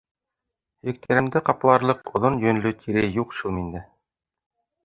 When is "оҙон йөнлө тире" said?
2.21-3.07